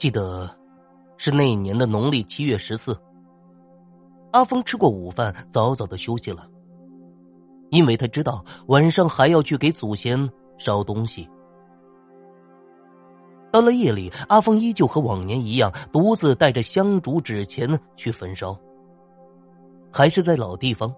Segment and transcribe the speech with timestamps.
[0.00, 0.48] 记得
[1.18, 2.98] 是那一年的农历七月十四。
[4.32, 6.48] 阿峰吃过午饭，早早的休息了，
[7.68, 10.18] 因为他知道晚上还要去给祖先
[10.56, 11.28] 烧东西。
[13.52, 18.58] 到了夜里，阿峰依旧和往年一样，独自带着香烛纸钱去焚烧。
[19.92, 20.90] 还是在老地方，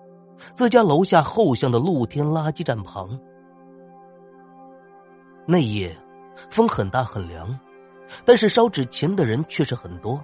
[0.54, 3.18] 自家楼下后巷的露天垃圾站旁。
[5.44, 5.92] 那夜，
[6.52, 7.58] 风很大很凉，
[8.24, 10.22] 但是烧纸钱的人却是很多。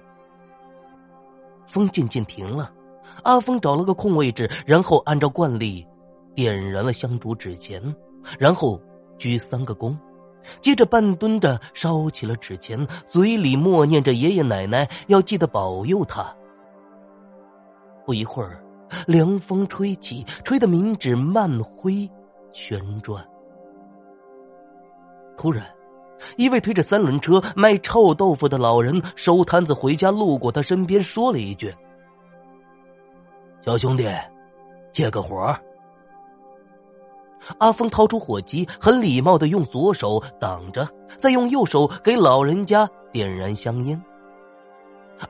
[1.66, 2.72] 风渐渐停了，
[3.24, 5.86] 阿峰找了个空位置，然后按照惯例，
[6.34, 7.82] 点燃了香烛纸钱，
[8.38, 8.80] 然后
[9.18, 9.96] 鞠三个躬。
[10.60, 16.34] 接着半蹲着烧起了纸钱，嘴里默念着爷爷奶奶要记得保佑他。
[18.06, 18.64] 不一会儿，
[19.06, 22.08] 凉风吹起，吹得冥纸漫挥
[22.52, 23.22] 旋转。
[25.36, 25.66] 突然，
[26.36, 31.74] 一位推着三轮车卖臭豆腐的老人收摊子回家，路过他身边，说了一句
[33.64, 34.08] ：“小兄弟，
[34.92, 35.56] 借个火。”
[37.58, 44.00] 阿峰掏出火机，很礼貌的用左手挡着，再用右手给老人家点燃香烟。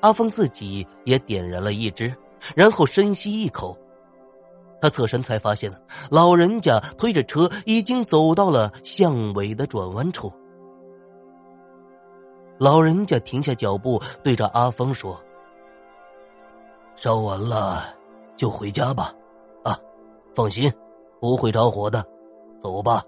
[0.00, 2.12] 阿峰自己也点燃了一支，
[2.54, 3.76] 然后深吸一口。
[4.80, 5.72] 他侧身才发现，
[6.10, 10.32] 老人家推着车已经走到了巷尾的转弯处。
[12.58, 15.18] 老人家停下脚步，对着阿峰说
[16.96, 17.94] ：“烧完了
[18.36, 19.12] 就回家吧，
[19.62, 19.78] 啊，
[20.34, 20.72] 放心。”
[21.20, 22.06] 不会着火的，
[22.60, 23.02] 走吧。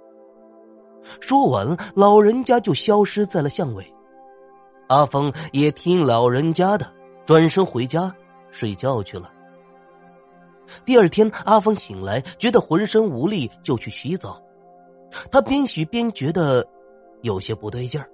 [1.20, 3.95] 说完，老人家就消失在了巷尾。
[4.89, 6.92] 阿峰也听老人家的，
[7.25, 8.12] 转身回家
[8.51, 9.31] 睡觉去了。
[10.85, 14.42] 第二天，阿峰醒来，觉得浑身无力，就去洗澡。
[15.31, 16.67] 他边洗边觉得
[17.23, 18.11] 有些不对劲儿。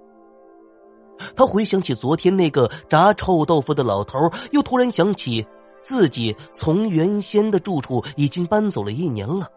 [1.34, 4.18] 他回想起昨天那个炸臭豆腐的老头，
[4.52, 5.46] 又突然想起
[5.80, 9.48] 自己从原先的住处已经搬走了一年了。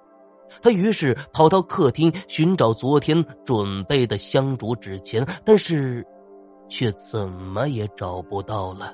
[0.62, 6.06] 他于是跑到客厅寻找昨天准备的香烛纸钱，但是，
[6.68, 8.94] 却怎么也找不到了。